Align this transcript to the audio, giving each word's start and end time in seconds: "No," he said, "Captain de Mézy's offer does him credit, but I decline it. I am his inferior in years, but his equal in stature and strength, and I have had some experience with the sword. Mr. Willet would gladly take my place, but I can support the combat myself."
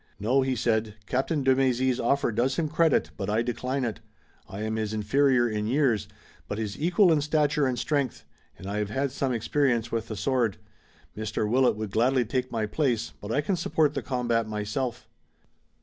"No," 0.19 0.41
he 0.41 0.55
said, 0.55 0.95
"Captain 1.05 1.43
de 1.43 1.53
Mézy's 1.53 1.99
offer 1.99 2.31
does 2.31 2.55
him 2.55 2.67
credit, 2.69 3.11
but 3.17 3.29
I 3.29 3.43
decline 3.43 3.85
it. 3.85 3.99
I 4.49 4.63
am 4.63 4.75
his 4.75 4.95
inferior 4.95 5.47
in 5.47 5.67
years, 5.67 6.07
but 6.47 6.57
his 6.57 6.75
equal 6.81 7.11
in 7.11 7.21
stature 7.21 7.67
and 7.67 7.77
strength, 7.77 8.25
and 8.57 8.65
I 8.67 8.79
have 8.79 8.89
had 8.89 9.11
some 9.11 9.31
experience 9.31 9.91
with 9.91 10.07
the 10.07 10.15
sword. 10.15 10.57
Mr. 11.15 11.47
Willet 11.47 11.75
would 11.75 11.91
gladly 11.91 12.25
take 12.25 12.51
my 12.51 12.65
place, 12.65 13.13
but 13.21 13.31
I 13.31 13.41
can 13.41 13.55
support 13.55 13.93
the 13.93 14.01
combat 14.01 14.47
myself." 14.47 15.07